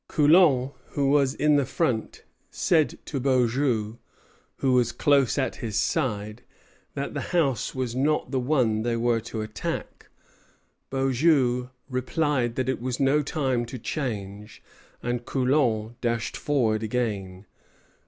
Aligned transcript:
Coulon, 0.07 0.71
who 0.93 1.11
was 1.11 1.35
in 1.35 1.57
the 1.57 1.65
front, 1.67 2.23
said 2.49 2.97
to 3.05 3.19
Beaujeu, 3.19 3.97
who 4.57 4.73
was 4.73 4.91
close 4.91 5.37
at 5.37 5.57
his 5.57 5.77
side, 5.77 6.41
that 6.95 7.13
the 7.13 7.21
house 7.21 7.75
was 7.75 7.95
not 7.95 8.31
the 8.31 8.39
one 8.39 8.81
they 8.81 8.97
were 8.97 9.19
to 9.19 9.43
attack. 9.43 10.07
Beaujeu 10.89 11.69
replied 11.87 12.55
that 12.55 12.67
it 12.67 12.81
was 12.81 12.99
no 12.99 13.21
time 13.21 13.63
to 13.67 13.77
change, 13.77 14.63
and 15.03 15.23
Coulon 15.23 15.95
dashed 16.01 16.35
forward 16.35 16.81
again. 16.81 17.45